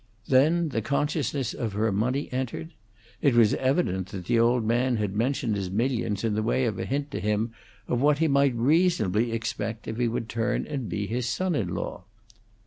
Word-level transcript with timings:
Then 0.27 0.69
the 0.69 0.81
consciousness 0.81 1.53
of 1.53 1.73
her 1.73 1.91
money 1.91 2.27
entered. 2.33 2.73
It 3.21 3.35
was 3.35 3.53
evident 3.53 4.07
that 4.07 4.25
the 4.25 4.39
old 4.39 4.65
man 4.65 4.95
had 4.97 5.15
mentioned 5.15 5.55
his 5.55 5.69
millions 5.69 6.23
in 6.23 6.33
the 6.33 6.41
way 6.41 6.65
of 6.65 6.79
a 6.79 6.85
hint 6.85 7.11
to 7.11 7.19
him 7.19 7.51
of 7.87 8.01
what 8.01 8.17
he 8.17 8.27
might 8.27 8.55
reasonably 8.55 9.31
expect 9.31 9.87
if 9.87 9.97
he 9.97 10.07
would 10.07 10.27
turn 10.27 10.65
and 10.65 10.89
be 10.89 11.05
his 11.05 11.29
son 11.29 11.53
in 11.53 11.75
law. 11.75 12.05